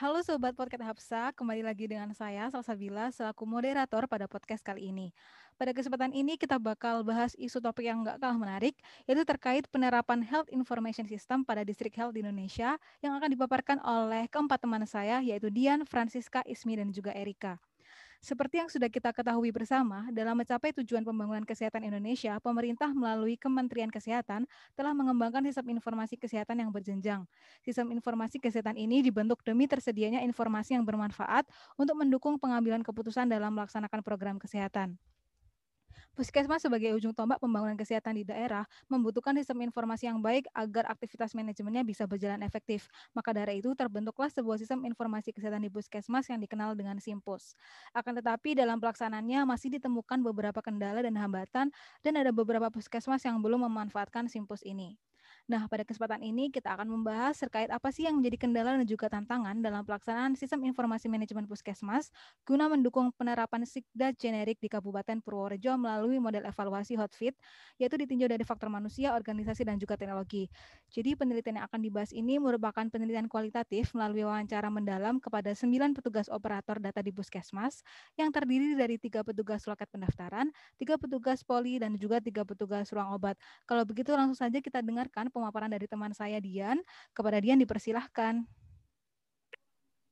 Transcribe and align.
Halo 0.00 0.24
Sobat 0.24 0.56
Podcast 0.56 0.80
Hapsa, 0.80 1.28
kembali 1.36 1.60
lagi 1.60 1.84
dengan 1.84 2.08
saya 2.16 2.48
Salsabila 2.48 3.12
selaku 3.12 3.44
moderator 3.44 4.08
pada 4.08 4.24
podcast 4.24 4.64
kali 4.64 4.88
ini. 4.88 5.12
Pada 5.60 5.76
kesempatan 5.76 6.16
ini 6.16 6.40
kita 6.40 6.56
bakal 6.56 7.04
bahas 7.04 7.36
isu 7.36 7.60
topik 7.60 7.84
yang 7.84 8.00
nggak 8.00 8.16
kalah 8.16 8.40
menarik, 8.40 8.80
yaitu 9.04 9.28
terkait 9.28 9.68
penerapan 9.68 10.24
Health 10.24 10.48
Information 10.56 11.04
System 11.04 11.44
pada 11.44 11.68
Distrik 11.68 11.92
Health 12.00 12.16
di 12.16 12.24
Indonesia 12.24 12.80
yang 13.04 13.12
akan 13.12 13.28
dipaparkan 13.36 13.76
oleh 13.84 14.24
keempat 14.32 14.64
teman 14.64 14.88
saya, 14.88 15.20
yaitu 15.20 15.52
Dian, 15.52 15.84
Francisca, 15.84 16.40
Ismi, 16.48 16.80
dan 16.80 16.96
juga 16.96 17.12
Erika. 17.12 17.60
Seperti 18.20 18.60
yang 18.60 18.68
sudah 18.68 18.92
kita 18.92 19.16
ketahui 19.16 19.48
bersama, 19.48 20.04
dalam 20.12 20.36
mencapai 20.36 20.76
tujuan 20.76 21.00
pembangunan 21.00 21.40
kesehatan 21.40 21.88
Indonesia, 21.88 22.36
pemerintah 22.36 22.92
melalui 22.92 23.40
Kementerian 23.40 23.88
Kesehatan 23.88 24.44
telah 24.76 24.92
mengembangkan 24.92 25.40
sistem 25.48 25.72
informasi 25.72 26.20
kesehatan 26.20 26.60
yang 26.60 26.68
berjenjang. 26.68 27.24
Sistem 27.64 27.88
informasi 27.96 28.36
kesehatan 28.36 28.76
ini 28.76 29.00
dibentuk 29.00 29.40
demi 29.40 29.64
tersedianya 29.64 30.20
informasi 30.20 30.76
yang 30.76 30.84
bermanfaat 30.84 31.48
untuk 31.80 31.96
mendukung 31.96 32.36
pengambilan 32.36 32.84
keputusan 32.84 33.24
dalam 33.24 33.56
melaksanakan 33.56 34.04
program 34.04 34.36
kesehatan. 34.36 35.00
Puskesmas 36.18 36.60
sebagai 36.66 36.90
ujung 36.98 37.14
tombak 37.14 37.38
pembangunan 37.42 37.78
kesehatan 37.78 38.18
di 38.18 38.24
daerah 38.26 38.66
membutuhkan 38.92 39.32
sistem 39.38 39.62
informasi 39.66 40.10
yang 40.10 40.18
baik 40.20 40.44
agar 40.52 40.84
aktivitas 40.90 41.32
manajemennya 41.38 41.82
bisa 41.86 42.04
berjalan 42.10 42.42
efektif. 42.44 42.90
Maka 43.16 43.30
dari 43.34 43.62
itu 43.62 43.70
terbentuklah 43.78 44.28
sebuah 44.30 44.58
sistem 44.60 44.84
informasi 44.86 45.30
kesehatan 45.34 45.62
di 45.64 45.70
Puskesmas 45.72 46.26
yang 46.30 46.42
dikenal 46.42 46.74
dengan 46.78 46.98
Simpus. 46.98 47.54
Akan 47.94 48.14
tetapi 48.18 48.58
dalam 48.58 48.78
pelaksanaannya 48.82 49.46
masih 49.48 49.70
ditemukan 49.78 50.20
beberapa 50.26 50.60
kendala 50.60 51.00
dan 51.00 51.14
hambatan 51.16 51.70
dan 52.04 52.12
ada 52.18 52.30
beberapa 52.34 52.68
puskesmas 52.68 53.22
yang 53.24 53.38
belum 53.40 53.66
memanfaatkan 53.70 54.26
Simpus 54.28 54.60
ini. 54.66 55.09
Nah, 55.50 55.66
pada 55.66 55.82
kesempatan 55.82 56.22
ini 56.22 56.46
kita 56.54 56.78
akan 56.78 56.86
membahas 56.86 57.34
terkait 57.34 57.66
apa 57.74 57.90
sih 57.90 58.06
yang 58.06 58.14
menjadi 58.22 58.46
kendala 58.46 58.78
dan 58.78 58.86
juga 58.86 59.10
tantangan 59.10 59.58
dalam 59.58 59.82
pelaksanaan 59.82 60.38
sistem 60.38 60.62
informasi 60.62 61.10
manajemen 61.10 61.42
puskesmas 61.50 62.14
guna 62.46 62.70
mendukung 62.70 63.10
penerapan 63.18 63.66
SIGDA 63.66 64.14
generik 64.14 64.62
di 64.62 64.70
Kabupaten 64.70 65.18
Purworejo 65.18 65.74
melalui 65.74 66.22
model 66.22 66.46
evaluasi 66.46 66.94
hotfit, 66.94 67.34
yaitu 67.82 67.98
ditinjau 67.98 68.30
dari 68.30 68.46
faktor 68.46 68.70
manusia, 68.70 69.10
organisasi, 69.18 69.66
dan 69.66 69.74
juga 69.82 69.98
teknologi. 69.98 70.46
Jadi 70.86 71.18
penelitian 71.18 71.58
yang 71.62 71.66
akan 71.66 71.82
dibahas 71.82 72.14
ini 72.14 72.38
merupakan 72.38 72.86
penelitian 72.86 73.26
kualitatif 73.26 73.90
melalui 73.98 74.22
wawancara 74.22 74.70
mendalam 74.70 75.18
kepada 75.18 75.50
sembilan 75.50 75.98
petugas 75.98 76.30
operator 76.30 76.78
data 76.78 77.02
di 77.02 77.10
puskesmas 77.10 77.82
yang 78.14 78.30
terdiri 78.30 78.78
dari 78.78 79.02
tiga 79.02 79.26
petugas 79.26 79.66
loket 79.66 79.90
pendaftaran, 79.90 80.50
tiga 80.78 80.94
petugas 80.94 81.42
poli, 81.42 81.82
dan 81.82 81.98
juga 81.98 82.22
tiga 82.22 82.46
petugas 82.46 82.90
ruang 82.94 83.18
obat. 83.18 83.34
Kalau 83.66 83.82
begitu 83.86 84.14
langsung 84.14 84.38
saja 84.46 84.58
kita 84.62 84.82
dengarkan 84.82 85.30
pemaparan 85.40 85.72
dari 85.72 85.88
teman 85.88 86.12
saya 86.12 86.36
Dian. 86.38 86.76
Kepada 87.16 87.40
Dian 87.40 87.56
dipersilahkan. 87.56 88.44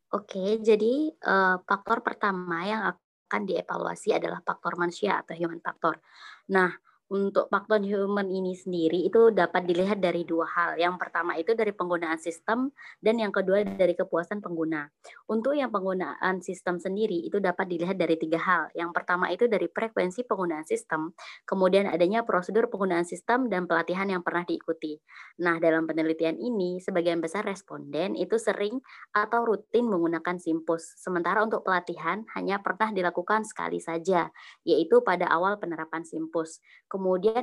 Oke, 0.08 0.56
jadi 0.64 1.12
uh, 1.28 1.60
faktor 1.68 2.00
pertama 2.00 2.64
yang 2.64 2.82
akan 2.88 3.44
dievaluasi 3.44 4.16
adalah 4.16 4.40
faktor 4.40 4.80
manusia 4.80 5.20
atau 5.20 5.36
human 5.36 5.60
factor. 5.60 6.00
Nah, 6.48 6.72
untuk 7.08 7.48
faktor 7.48 7.80
human 7.80 8.28
ini 8.28 8.52
sendiri 8.52 9.08
itu 9.08 9.32
dapat 9.32 9.64
dilihat 9.64 9.96
dari 9.96 10.28
dua 10.28 10.44
hal. 10.44 10.70
Yang 10.76 11.00
pertama 11.00 11.40
itu 11.40 11.56
dari 11.56 11.72
penggunaan 11.72 12.20
sistem 12.20 12.68
dan 13.00 13.16
yang 13.16 13.32
kedua 13.32 13.64
dari 13.64 13.96
kepuasan 13.96 14.44
pengguna. 14.44 14.92
Untuk 15.24 15.56
yang 15.56 15.72
penggunaan 15.72 16.44
sistem 16.44 16.76
sendiri 16.76 17.24
itu 17.24 17.40
dapat 17.40 17.64
dilihat 17.64 17.96
dari 17.96 18.20
tiga 18.20 18.36
hal. 18.36 18.68
Yang 18.76 18.92
pertama 18.92 19.32
itu 19.32 19.48
dari 19.48 19.72
frekuensi 19.72 20.28
penggunaan 20.28 20.68
sistem, 20.68 21.16
kemudian 21.48 21.88
adanya 21.88 22.28
prosedur 22.28 22.68
penggunaan 22.68 23.08
sistem 23.08 23.48
dan 23.48 23.64
pelatihan 23.64 24.04
yang 24.12 24.20
pernah 24.20 24.44
diikuti. 24.44 25.00
Nah, 25.40 25.56
dalam 25.56 25.88
penelitian 25.88 26.36
ini 26.36 26.76
sebagian 26.84 27.24
besar 27.24 27.48
responden 27.48 28.20
itu 28.20 28.36
sering 28.36 28.84
atau 29.16 29.48
rutin 29.48 29.88
menggunakan 29.88 30.36
Simpus. 30.36 30.92
Sementara 31.00 31.40
untuk 31.40 31.64
pelatihan 31.64 32.28
hanya 32.36 32.60
pernah 32.60 32.92
dilakukan 32.92 33.48
sekali 33.48 33.80
saja, 33.80 34.28
yaitu 34.68 35.00
pada 35.00 35.24
awal 35.32 35.56
penerapan 35.56 36.04
Simpus. 36.04 36.60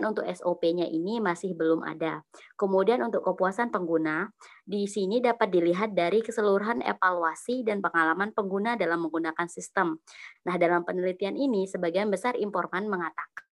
Untuk 0.05 0.27
SOP-nya 0.27 0.85
ini 0.85 1.23
masih 1.23 1.55
belum 1.55 1.81
ada. 1.87 2.21
Kemudian 2.59 3.01
untuk 3.01 3.23
kepuasan 3.23 3.71
pengguna, 3.71 4.29
di 4.67 4.85
sini 4.85 5.23
dapat 5.23 5.49
dilihat 5.49 5.95
dari 5.95 6.19
keseluruhan 6.19 6.83
evaluasi 6.83 7.63
dan 7.63 7.79
pengalaman 7.79 8.35
pengguna 8.35 8.75
dalam 8.75 9.07
menggunakan 9.07 9.47
sistem. 9.47 9.97
Nah, 10.43 10.55
dalam 10.59 10.83
penelitian 10.83 11.39
ini, 11.39 11.65
sebagian 11.65 12.11
besar 12.11 12.35
informan 12.35 12.85
mengatakan 12.91 13.45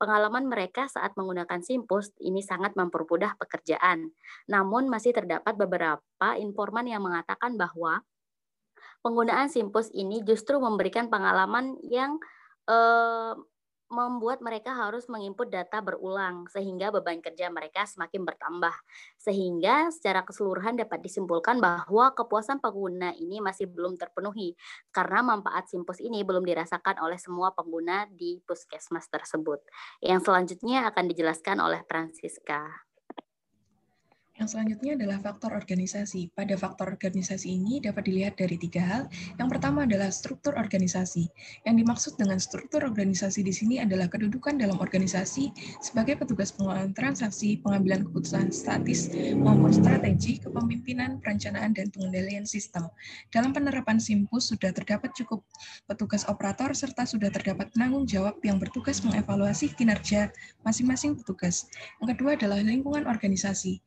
pengalaman 0.00 0.48
mereka 0.48 0.88
saat 0.88 1.12
menggunakan 1.14 1.60
Simpus 1.60 2.10
ini 2.18 2.40
sangat 2.40 2.74
mempermudah 2.74 3.36
pekerjaan. 3.36 4.10
Namun 4.48 4.88
masih 4.88 5.12
terdapat 5.12 5.54
beberapa 5.54 6.28
informan 6.40 6.88
yang 6.88 7.04
mengatakan 7.04 7.54
bahwa 7.54 8.02
penggunaan 9.04 9.52
Simpus 9.52 9.92
ini 9.92 10.24
justru 10.24 10.58
memberikan 10.58 11.12
pengalaman 11.12 11.78
yang 11.84 12.18
eh, 12.66 13.32
membuat 13.86 14.42
mereka 14.42 14.74
harus 14.74 15.06
menginput 15.06 15.46
data 15.46 15.78
berulang 15.78 16.50
sehingga 16.50 16.90
beban 16.90 17.22
kerja 17.22 17.46
mereka 17.48 17.86
semakin 17.86 18.26
bertambah. 18.26 18.74
Sehingga 19.18 19.94
secara 19.94 20.26
keseluruhan 20.26 20.74
dapat 20.78 21.02
disimpulkan 21.02 21.62
bahwa 21.62 22.10
kepuasan 22.14 22.58
pengguna 22.58 23.14
ini 23.14 23.38
masih 23.38 23.70
belum 23.70 23.94
terpenuhi 23.94 24.58
karena 24.90 25.22
manfaat 25.22 25.70
Simpus 25.70 26.02
ini 26.02 26.26
belum 26.26 26.42
dirasakan 26.42 26.98
oleh 27.02 27.18
semua 27.18 27.54
pengguna 27.54 28.10
di 28.10 28.42
puskesmas 28.42 29.06
tersebut. 29.06 29.62
Yang 30.02 30.30
selanjutnya 30.30 30.86
akan 30.90 31.04
dijelaskan 31.10 31.58
oleh 31.62 31.82
Francisca. 31.86 32.86
Yang 34.36 34.52
selanjutnya 34.52 35.00
adalah 35.00 35.18
faktor 35.24 35.56
organisasi. 35.56 36.28
Pada 36.36 36.52
faktor 36.60 36.92
organisasi 36.92 37.56
ini 37.56 37.80
dapat 37.80 38.04
dilihat 38.04 38.36
dari 38.36 38.60
tiga 38.60 38.84
hal. 38.84 39.02
Yang 39.40 39.48
pertama 39.56 39.88
adalah 39.88 40.12
struktur 40.12 40.52
organisasi. 40.60 41.24
Yang 41.64 41.74
dimaksud 41.80 42.12
dengan 42.20 42.36
struktur 42.36 42.84
organisasi 42.84 43.40
di 43.40 43.48
sini 43.48 43.80
adalah 43.80 44.12
kedudukan 44.12 44.60
dalam 44.60 44.76
organisasi 44.76 45.56
sebagai 45.80 46.20
petugas 46.20 46.52
pengelolaan 46.52 46.92
transaksi, 46.92 47.56
pengambilan 47.64 48.04
keputusan 48.04 48.52
statis, 48.52 49.08
maupun 49.40 49.72
strategi, 49.72 50.36
kepemimpinan, 50.36 51.16
perencanaan, 51.24 51.72
dan 51.72 51.88
pengendalian 51.88 52.44
sistem. 52.44 52.92
Dalam 53.32 53.56
penerapan 53.56 53.96
Simpus 53.96 54.52
sudah 54.52 54.68
terdapat 54.68 55.16
cukup 55.16 55.48
petugas 55.88 56.28
operator 56.28 56.76
serta 56.76 57.08
sudah 57.08 57.32
terdapat 57.32 57.72
penanggung 57.72 58.04
jawab 58.04 58.36
yang 58.44 58.60
bertugas 58.60 59.00
mengevaluasi 59.00 59.72
kinerja 59.72 60.28
masing-masing 60.60 61.16
petugas. 61.16 61.72
Yang 62.04 62.20
kedua 62.20 62.36
adalah 62.36 62.60
lingkungan 62.60 63.08
organisasi. 63.08 63.80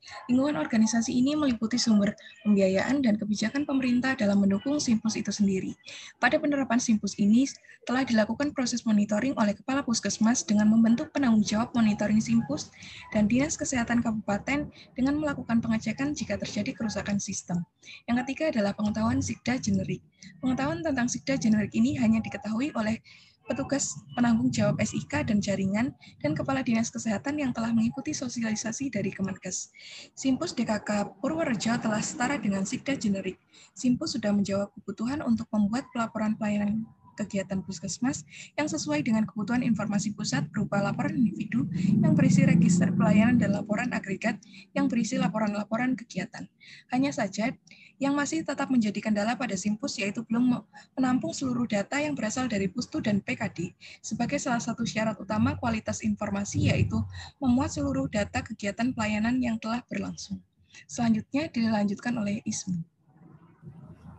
Organisasi 0.47 1.11
ini 1.11 1.35
meliputi 1.35 1.75
sumber 1.75 2.15
pembiayaan 2.47 3.03
dan 3.03 3.19
kebijakan 3.19 3.67
pemerintah 3.67 4.15
dalam 4.15 4.39
mendukung 4.39 4.79
Simpus 4.79 5.19
itu 5.19 5.33
sendiri. 5.33 5.75
Pada 6.23 6.39
penerapan 6.39 6.79
Simpus 6.79 7.19
ini 7.19 7.43
telah 7.83 8.07
dilakukan 8.07 8.55
proses 8.55 8.87
monitoring 8.87 9.35
oleh 9.35 9.51
Kepala 9.51 9.83
Puskesmas 9.83 10.47
dengan 10.47 10.71
membentuk 10.71 11.11
penanggung 11.11 11.43
jawab 11.43 11.75
monitoring 11.75 12.23
Simpus 12.23 12.71
dan 13.11 13.27
Dinas 13.27 13.59
Kesehatan 13.59 13.99
Kabupaten 13.99 14.71
dengan 14.95 15.13
melakukan 15.19 15.59
pengecekan 15.59 16.15
jika 16.15 16.39
terjadi 16.39 16.71
kerusakan 16.71 17.19
sistem. 17.19 17.65
Yang 18.07 18.23
ketiga 18.23 18.55
adalah 18.55 18.71
pengetahuan 18.77 19.19
SIGDA 19.19 19.59
generik. 19.59 19.99
Pengetahuan 20.39 20.79
tentang 20.85 21.11
SIGDA 21.11 21.35
generik 21.35 21.71
ini 21.73 21.97
hanya 21.97 22.23
diketahui 22.23 22.71
oleh 22.77 23.01
petugas 23.49 23.97
penanggung 24.13 24.53
jawab 24.53 24.77
SIK 24.77 25.25
dan 25.25 25.41
jaringan, 25.41 25.97
dan 26.21 26.37
Kepala 26.37 26.61
Dinas 26.61 26.93
Kesehatan 26.93 27.41
yang 27.41 27.49
telah 27.49 27.73
mengikuti 27.73 28.13
sosialisasi 28.13 28.93
dari 28.93 29.09
Kemenkes. 29.09 29.73
Simpus 30.13 30.53
DKK 30.53 31.17
Purworejo 31.17 31.73
telah 31.81 32.05
setara 32.05 32.37
dengan 32.37 32.61
Sikda 32.61 32.93
generik. 32.93 33.41
Simpus 33.73 34.13
sudah 34.13 34.29
menjawab 34.29 34.69
kebutuhan 34.77 35.25
untuk 35.25 35.49
membuat 35.49 35.89
pelaporan 35.89 36.37
pelayanan 36.37 36.85
kegiatan 37.19 37.59
puskesmas 37.59 38.23
yang 38.55 38.71
sesuai 38.71 39.03
dengan 39.03 39.27
kebutuhan 39.27 39.59
informasi 39.59 40.15
pusat 40.15 40.47
berupa 40.55 40.79
laporan 40.79 41.19
individu 41.19 41.67
yang 41.99 42.15
berisi 42.15 42.47
register 42.47 42.95
pelayanan 42.95 43.35
dan 43.35 43.51
laporan 43.51 43.91
agregat 43.91 44.39
yang 44.71 44.87
berisi 44.87 45.19
laporan-laporan 45.19 45.99
kegiatan. 45.99 46.47
Hanya 46.95 47.11
saja, 47.11 47.51
yang 47.99 48.15
masih 48.15 48.47
tetap 48.47 48.71
menjadi 48.71 48.97
kendala 49.03 49.35
pada 49.35 49.53
Simpus 49.59 49.99
yaitu 49.99 50.23
belum 50.23 50.63
menampung 50.95 51.35
seluruh 51.35 51.67
data 51.67 51.99
yang 51.99 52.15
berasal 52.15 52.47
dari 52.47 52.71
Pustu 52.71 53.03
dan 53.03 53.19
PKD 53.19 53.75
sebagai 53.99 54.39
salah 54.39 54.63
satu 54.63 54.87
syarat 54.87 55.19
utama 55.19 55.59
kualitas 55.59 56.01
informasi 56.01 56.71
yaitu 56.71 56.97
memuat 57.43 57.75
seluruh 57.75 58.07
data 58.07 58.39
kegiatan 58.39 58.95
pelayanan 58.95 59.37
yang 59.43 59.59
telah 59.59 59.83
berlangsung. 59.91 60.39
Selanjutnya 60.87 61.51
dilanjutkan 61.51 62.15
oleh 62.15 62.39
Ismu. 62.47 62.79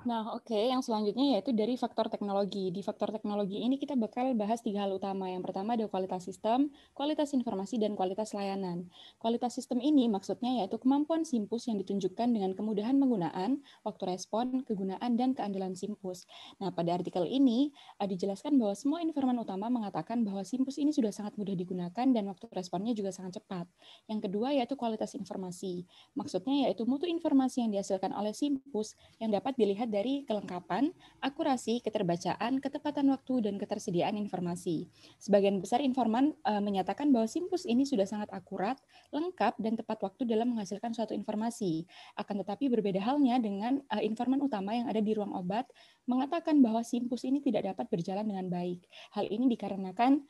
Nah, 0.01 0.33
oke, 0.33 0.49
okay. 0.49 0.73
yang 0.73 0.81
selanjutnya 0.81 1.37
yaitu 1.37 1.53
dari 1.53 1.77
faktor 1.77 2.09
teknologi. 2.09 2.73
Di 2.73 2.81
faktor 2.81 3.13
teknologi 3.13 3.61
ini 3.61 3.77
kita 3.77 4.01
bakal 4.01 4.33
bahas 4.33 4.65
tiga 4.65 4.89
hal 4.89 4.97
utama. 4.97 5.29
Yang 5.29 5.53
pertama 5.53 5.77
ada 5.77 5.85
kualitas 5.93 6.25
sistem, 6.25 6.73
kualitas 6.97 7.37
informasi, 7.37 7.77
dan 7.77 7.93
kualitas 7.93 8.33
layanan. 8.33 8.89
Kualitas 9.21 9.61
sistem 9.61 9.77
ini 9.85 10.09
maksudnya 10.09 10.65
yaitu 10.65 10.81
kemampuan 10.81 11.29
Simpus 11.29 11.69
yang 11.69 11.77
ditunjukkan 11.85 12.33
dengan 12.33 12.57
kemudahan 12.57 12.97
penggunaan, 12.97 13.61
waktu 13.85 14.03
respon, 14.09 14.65
kegunaan, 14.65 15.21
dan 15.21 15.37
keandalan 15.37 15.77
Simpus. 15.77 16.25
Nah, 16.65 16.73
pada 16.73 16.97
artikel 16.97 17.29
ini 17.29 17.69
uh, 18.01 18.09
dijelaskan 18.09 18.57
bahwa 18.57 18.73
semua 18.73 19.05
informan 19.05 19.37
utama 19.37 19.69
mengatakan 19.69 20.25
bahwa 20.25 20.41
Simpus 20.49 20.81
ini 20.81 20.97
sudah 20.97 21.13
sangat 21.13 21.37
mudah 21.37 21.53
digunakan 21.53 22.09
dan 22.09 22.25
waktu 22.25 22.49
responnya 22.57 22.97
juga 22.97 23.13
sangat 23.13 23.45
cepat. 23.45 23.69
Yang 24.09 24.33
kedua 24.33 24.57
yaitu 24.57 24.81
kualitas 24.81 25.13
informasi. 25.13 25.85
Maksudnya 26.17 26.73
yaitu 26.73 26.89
mutu 26.89 27.05
informasi 27.05 27.69
yang 27.69 27.77
dihasilkan 27.77 28.17
oleh 28.17 28.33
Simpus 28.33 28.97
yang 29.21 29.29
dapat 29.29 29.61
dilihat 29.61 29.90
dari 29.91 30.23
kelengkapan, 30.25 30.95
akurasi, 31.21 31.83
keterbacaan, 31.83 32.63
ketepatan 32.63 33.11
waktu, 33.11 33.45
dan 33.45 33.59
ketersediaan 33.59 34.15
informasi. 34.15 34.87
Sebagian 35.19 35.59
besar 35.59 35.83
informan 35.83 36.33
uh, 36.47 36.63
menyatakan 36.63 37.11
bahwa 37.11 37.27
Simpus 37.27 37.67
ini 37.67 37.83
sudah 37.83 38.07
sangat 38.07 38.31
akurat, 38.31 38.79
lengkap, 39.11 39.59
dan 39.59 39.75
tepat 39.75 39.99
waktu 40.07 40.25
dalam 40.31 40.55
menghasilkan 40.55 40.95
suatu 40.95 41.13
informasi. 41.13 41.85
Akan 42.15 42.39
tetapi 42.39 42.71
berbeda 42.71 43.03
halnya 43.03 43.43
dengan 43.43 43.83
uh, 43.91 44.01
informan 44.01 44.41
utama 44.41 44.73
yang 44.73 44.87
ada 44.87 45.03
di 45.03 45.13
ruang 45.13 45.35
obat 45.35 45.67
mengatakan 46.07 46.63
bahwa 46.63 46.87
Simpus 46.87 47.27
ini 47.27 47.43
tidak 47.43 47.75
dapat 47.75 47.91
berjalan 47.91 48.25
dengan 48.25 48.47
baik. 48.49 48.87
Hal 49.13 49.27
ini 49.27 49.51
dikarenakan 49.53 50.23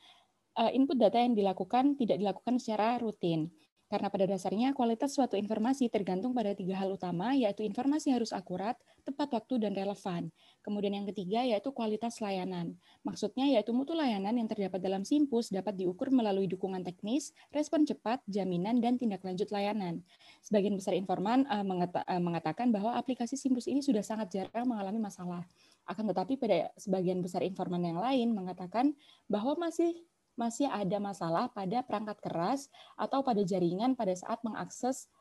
uh, 0.57 0.71
input 0.73 0.97
data 0.99 1.21
yang 1.21 1.37
dilakukan 1.37 1.95
tidak 1.95 2.19
dilakukan 2.19 2.59
secara 2.59 2.99
rutin. 2.99 3.53
Karena 3.91 4.07
pada 4.07 4.23
dasarnya 4.23 4.71
kualitas 4.71 5.11
suatu 5.11 5.35
informasi 5.35 5.91
tergantung 5.91 6.31
pada 6.31 6.55
tiga 6.55 6.79
hal 6.79 6.95
utama, 6.95 7.35
yaitu 7.35 7.67
informasi 7.67 8.15
harus 8.15 8.31
akurat, 8.31 8.79
tepat 9.03 9.35
waktu, 9.35 9.67
dan 9.67 9.75
relevan. 9.75 10.31
Kemudian 10.63 10.95
yang 10.95 11.07
ketiga 11.11 11.43
yaitu 11.43 11.75
kualitas 11.75 12.23
layanan. 12.23 12.79
Maksudnya 13.03 13.51
yaitu 13.51 13.75
mutu 13.75 13.91
layanan 13.91 14.39
yang 14.39 14.47
terdapat 14.47 14.79
dalam 14.79 15.03
Simpus 15.03 15.51
dapat 15.51 15.75
diukur 15.75 16.07
melalui 16.07 16.47
dukungan 16.47 16.87
teknis, 16.87 17.35
respon 17.51 17.83
cepat, 17.83 18.23
jaminan, 18.31 18.79
dan 18.79 18.95
tindak 18.95 19.27
lanjut 19.27 19.51
layanan. 19.51 19.99
Sebagian 20.39 20.79
besar 20.79 20.95
informan 20.95 21.43
mengata 21.67 22.07
uh, 22.07 22.21
mengatakan 22.23 22.71
bahwa 22.71 22.95
aplikasi 22.95 23.35
Simpus 23.35 23.67
ini 23.67 23.83
sudah 23.83 24.07
sangat 24.07 24.31
jarang 24.31 24.71
mengalami 24.71 25.03
masalah. 25.03 25.43
Akan 25.83 26.07
tetapi 26.07 26.39
pada 26.39 26.71
sebagian 26.79 27.19
besar 27.19 27.43
informan 27.43 27.83
yang 27.83 27.99
lain 27.99 28.31
mengatakan 28.31 28.95
bahwa 29.27 29.67
masih 29.67 29.99
masih 30.39 30.67
ada 30.71 30.97
masalah 30.97 31.51
pada 31.51 31.83
perangkat 31.83 32.17
keras 32.23 32.71
atau 32.95 33.21
pada 33.21 33.43
jaringan 33.43 33.93
pada 33.93 34.15
saat 34.15 34.39
mengakses 34.41 35.11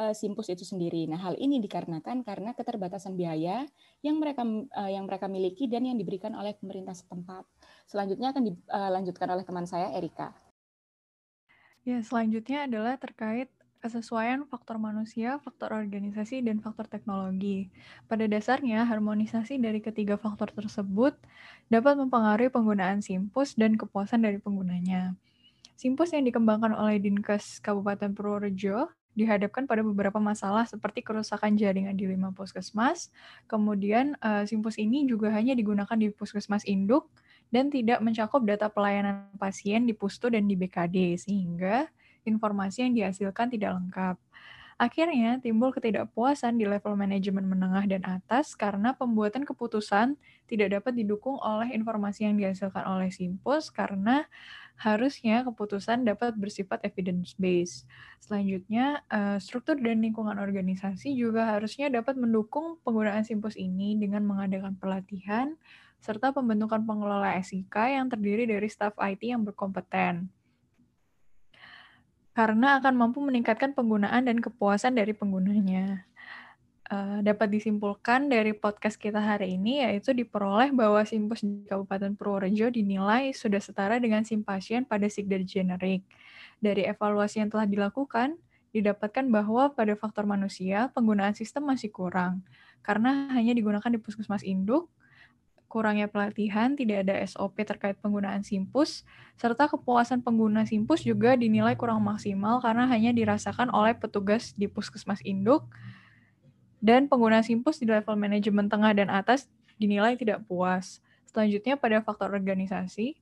uh, 0.00 0.14
Simpus 0.16 0.48
itu 0.48 0.64
sendiri. 0.64 1.04
Nah, 1.10 1.20
hal 1.20 1.36
ini 1.36 1.60
dikarenakan 1.60 2.24
karena 2.24 2.56
keterbatasan 2.56 3.16
biaya 3.18 3.68
yang 4.00 4.16
mereka 4.16 4.44
uh, 4.46 4.90
yang 4.90 5.04
mereka 5.04 5.26
miliki 5.26 5.68
dan 5.68 5.84
yang 5.84 6.00
diberikan 6.00 6.32
oleh 6.32 6.56
pemerintah 6.56 6.96
setempat. 6.96 7.44
Selanjutnya 7.84 8.32
akan 8.32 8.42
dilanjutkan 8.48 9.28
oleh 9.28 9.44
teman 9.44 9.66
saya 9.68 9.92
Erika. 9.92 10.32
Ya, 11.84 11.96
selanjutnya 12.04 12.68
adalah 12.68 13.00
terkait 13.00 13.48
kesesuaian 13.80 14.44
faktor 14.44 14.76
manusia, 14.76 15.40
faktor 15.40 15.72
organisasi, 15.72 16.44
dan 16.44 16.60
faktor 16.60 16.86
teknologi. 16.86 17.72
Pada 18.06 18.28
dasarnya, 18.28 18.84
harmonisasi 18.84 19.56
dari 19.56 19.80
ketiga 19.80 20.20
faktor 20.20 20.52
tersebut 20.52 21.16
dapat 21.72 21.96
mempengaruhi 21.96 22.52
penggunaan 22.52 23.00
Simpus 23.00 23.56
dan 23.56 23.80
kepuasan 23.80 24.22
dari 24.22 24.36
penggunanya. 24.36 25.16
Simpus 25.80 26.12
yang 26.12 26.28
dikembangkan 26.28 26.76
oleh 26.76 27.00
Dinkes 27.00 27.64
Kabupaten 27.64 28.12
Purworejo 28.12 28.92
dihadapkan 29.16 29.64
pada 29.66 29.82
beberapa 29.82 30.22
masalah 30.22 30.68
seperti 30.68 31.02
kerusakan 31.02 31.56
jaringan 31.56 31.96
di 31.96 32.04
lima 32.04 32.30
puskesmas. 32.36 33.08
Kemudian, 33.48 34.14
uh, 34.20 34.44
Simpus 34.44 34.76
ini 34.76 35.08
juga 35.08 35.32
hanya 35.32 35.56
digunakan 35.56 35.96
di 35.96 36.12
puskesmas 36.12 36.62
induk 36.68 37.08
dan 37.50 37.72
tidak 37.72 37.98
mencakup 38.04 38.46
data 38.46 38.70
pelayanan 38.70 39.26
pasien 39.34 39.82
di 39.88 39.96
Pustu 39.96 40.30
dan 40.30 40.46
di 40.46 40.54
BKD, 40.54 41.18
sehingga 41.18 41.90
informasi 42.24 42.88
yang 42.88 42.92
dihasilkan 42.96 43.52
tidak 43.52 43.76
lengkap. 43.76 44.16
Akhirnya, 44.80 45.36
timbul 45.44 45.76
ketidakpuasan 45.76 46.56
di 46.56 46.64
level 46.64 46.96
manajemen 46.96 47.44
menengah 47.44 47.84
dan 47.84 48.00
atas 48.00 48.56
karena 48.56 48.96
pembuatan 48.96 49.44
keputusan 49.44 50.16
tidak 50.48 50.80
dapat 50.80 50.96
didukung 50.96 51.36
oleh 51.36 51.76
informasi 51.76 52.24
yang 52.24 52.40
dihasilkan 52.40 52.88
oleh 52.88 53.12
Simpus 53.12 53.68
karena 53.68 54.24
harusnya 54.80 55.44
keputusan 55.44 56.08
dapat 56.08 56.32
bersifat 56.32 56.80
evidence-based. 56.80 57.84
Selanjutnya, 58.24 59.04
eh, 59.12 59.36
struktur 59.36 59.76
dan 59.76 60.00
lingkungan 60.00 60.40
organisasi 60.40 61.12
juga 61.12 61.52
harusnya 61.52 61.92
dapat 61.92 62.16
mendukung 62.16 62.80
penggunaan 62.80 63.28
Simpus 63.28 63.60
ini 63.60 64.00
dengan 64.00 64.24
mengadakan 64.24 64.80
pelatihan 64.80 65.60
serta 66.00 66.32
pembentukan 66.32 66.80
pengelola 66.88 67.36
SIK 67.36 68.00
yang 68.00 68.08
terdiri 68.08 68.48
dari 68.48 68.64
staf 68.72 68.96
IT 68.96 69.28
yang 69.28 69.44
berkompeten 69.44 70.39
karena 72.34 72.78
akan 72.78 72.94
mampu 72.94 73.18
meningkatkan 73.20 73.74
penggunaan 73.74 74.26
dan 74.26 74.38
kepuasan 74.38 74.94
dari 74.94 75.12
penggunanya. 75.12 76.06
Uh, 76.90 77.22
dapat 77.22 77.54
disimpulkan 77.54 78.26
dari 78.26 78.50
podcast 78.50 78.98
kita 78.98 79.22
hari 79.22 79.54
ini 79.54 79.78
yaitu 79.78 80.10
diperoleh 80.10 80.74
bahwa 80.74 80.98
Simpus 81.06 81.46
di 81.46 81.62
Kabupaten 81.62 82.18
Purworejo 82.18 82.66
dinilai 82.66 83.30
sudah 83.30 83.62
setara 83.62 84.02
dengan 84.02 84.26
Simpasien 84.26 84.82
pada 84.82 85.06
Sigder 85.06 85.46
generik. 85.46 86.02
Dari 86.58 86.82
evaluasi 86.90 87.46
yang 87.46 87.50
telah 87.54 87.70
dilakukan, 87.70 88.34
didapatkan 88.74 89.22
bahwa 89.30 89.70
pada 89.70 89.94
faktor 89.94 90.26
manusia, 90.26 90.90
penggunaan 90.90 91.34
sistem 91.38 91.70
masih 91.70 91.94
kurang, 91.94 92.42
karena 92.82 93.30
hanya 93.38 93.54
digunakan 93.54 93.90
di 93.90 93.98
puskesmas 94.02 94.42
induk, 94.42 94.90
kurangnya 95.70 96.10
pelatihan, 96.10 96.74
tidak 96.74 97.06
ada 97.06 97.22
SOP 97.22 97.62
terkait 97.62 97.94
penggunaan 98.02 98.42
Simpus, 98.42 99.06
serta 99.38 99.70
kepuasan 99.70 100.26
pengguna 100.26 100.66
Simpus 100.66 101.06
juga 101.06 101.38
dinilai 101.38 101.78
kurang 101.78 102.02
maksimal 102.02 102.58
karena 102.58 102.90
hanya 102.90 103.14
dirasakan 103.14 103.70
oleh 103.70 103.94
petugas 103.94 104.50
di 104.58 104.66
puskesmas 104.66 105.22
induk, 105.22 105.70
dan 106.82 107.06
pengguna 107.06 107.46
Simpus 107.46 107.78
di 107.78 107.86
level 107.86 108.18
manajemen 108.18 108.66
tengah 108.66 108.90
dan 108.98 109.06
atas 109.14 109.46
dinilai 109.78 110.18
tidak 110.18 110.42
puas. 110.50 110.98
Selanjutnya 111.30 111.78
pada 111.78 112.02
faktor 112.02 112.34
organisasi, 112.34 113.14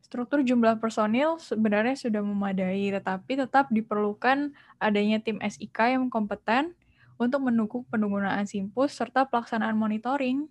struktur 0.00 0.40
jumlah 0.40 0.80
personil 0.80 1.36
sebenarnya 1.36 2.00
sudah 2.00 2.24
memadai, 2.24 2.88
tetapi 2.88 3.36
tetap 3.36 3.68
diperlukan 3.68 4.56
adanya 4.80 5.20
tim 5.20 5.36
SIK 5.44 5.92
yang 6.00 6.08
kompeten 6.08 6.72
untuk 7.20 7.44
mendukung 7.44 7.84
penggunaan 7.92 8.48
Simpus 8.48 8.96
serta 8.96 9.28
pelaksanaan 9.28 9.76
monitoring 9.76 10.48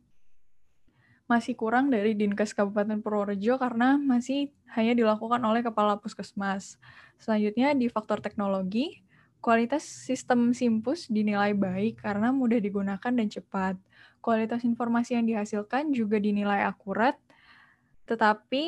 masih 1.32 1.56
kurang 1.56 1.88
dari 1.88 2.12
Dinkes 2.12 2.52
Kabupaten 2.52 3.00
Purworejo 3.00 3.56
karena 3.56 3.96
masih 3.96 4.52
hanya 4.76 4.92
dilakukan 4.92 5.40
oleh 5.40 5.64
Kepala 5.64 5.96
Puskesmas. 5.96 6.76
Selanjutnya 7.16 7.72
di 7.72 7.88
faktor 7.88 8.20
teknologi, 8.20 9.00
kualitas 9.40 9.88
sistem 9.88 10.52
Simpus 10.52 11.08
dinilai 11.08 11.56
baik 11.56 12.04
karena 12.04 12.36
mudah 12.36 12.60
digunakan 12.60 13.12
dan 13.16 13.28
cepat. 13.32 13.80
Kualitas 14.20 14.68
informasi 14.68 15.16
yang 15.16 15.24
dihasilkan 15.24 15.96
juga 15.96 16.20
dinilai 16.20 16.68
akurat, 16.68 17.16
tetapi 18.12 18.64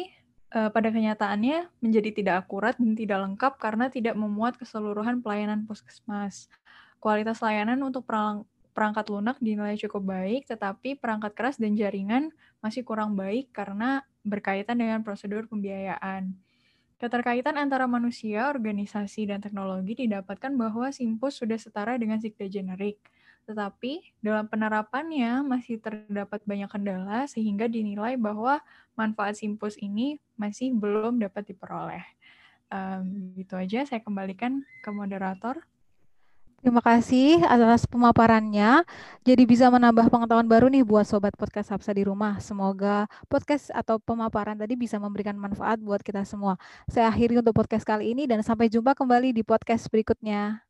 eh, 0.55 0.69
pada 0.71 0.87
kenyataannya 0.87 1.67
menjadi 1.83 2.09
tidak 2.15 2.35
akurat 2.47 2.79
dan 2.79 2.95
tidak 2.95 3.19
lengkap 3.27 3.53
karena 3.59 3.91
tidak 3.91 4.15
memuat 4.15 4.55
keseluruhan 4.55 5.19
pelayanan 5.19 5.67
puskesmas. 5.67 6.47
Kualitas 7.03 7.43
layanan 7.43 7.83
untuk 7.83 8.07
perangkat 8.73 9.07
lunak 9.13 9.37
dinilai 9.39 9.77
cukup 9.77 10.03
baik, 10.09 10.49
tetapi 10.49 10.97
perangkat 10.97 11.37
keras 11.37 11.55
dan 11.61 11.77
jaringan 11.77 12.33
masih 12.59 12.81
kurang 12.81 13.13
baik 13.13 13.53
karena 13.53 14.03
berkaitan 14.25 14.81
dengan 14.81 15.05
prosedur 15.05 15.45
pembiayaan. 15.45 16.33
Keterkaitan 16.97 17.59
antara 17.59 17.83
manusia, 17.83 18.47
organisasi, 18.47 19.27
dan 19.27 19.43
teknologi 19.43 20.07
didapatkan 20.07 20.55
bahwa 20.55 20.87
Simpus 20.95 21.35
sudah 21.35 21.59
setara 21.59 21.99
dengan 21.99 22.15
Sikta 22.15 22.47
generik. 22.47 22.95
Tetapi 23.43 24.23
dalam 24.23 24.47
penerapannya 24.47 25.43
masih 25.43 25.83
terdapat 25.83 26.39
banyak 26.47 26.71
kendala 26.71 27.27
sehingga 27.27 27.67
dinilai 27.67 28.15
bahwa 28.15 28.63
manfaat 28.95 29.35
Simpus 29.35 29.75
ini 29.83 30.15
masih 30.39 30.71
belum 30.71 31.19
dapat 31.19 31.51
diperoleh. 31.51 32.07
Um, 32.71 33.35
gitu 33.35 33.59
aja, 33.59 33.83
saya 33.83 33.99
kembalikan 33.99 34.63
ke 34.79 34.89
moderator. 34.89 35.59
Terima 36.63 36.79
kasih 36.79 37.43
atas 37.43 37.83
pemaparannya. 37.91 38.87
Jadi 39.27 39.43
bisa 39.43 39.67
menambah 39.67 40.07
pengetahuan 40.07 40.47
baru 40.47 40.71
nih 40.71 40.87
buat 40.87 41.03
sobat 41.03 41.35
podcast 41.35 41.75
Hapsa 41.75 41.91
di 41.91 42.07
rumah. 42.07 42.39
Semoga 42.39 43.11
podcast 43.27 43.67
atau 43.75 43.99
pemaparan 43.99 44.55
tadi 44.55 44.79
bisa 44.79 44.95
memberikan 44.95 45.35
manfaat 45.35 45.83
buat 45.83 45.99
kita 45.99 46.23
semua. 46.23 46.55
Saya 46.87 47.11
akhiri 47.11 47.43
untuk 47.43 47.51
podcast 47.51 47.83
kali 47.83 48.15
ini 48.15 48.31
dan 48.31 48.39
sampai 48.47 48.71
jumpa 48.71 48.95
kembali 48.95 49.35
di 49.35 49.43
podcast 49.43 49.91
berikutnya. 49.91 50.63